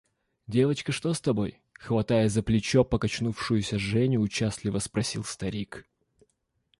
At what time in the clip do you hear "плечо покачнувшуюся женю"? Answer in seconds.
2.41-4.21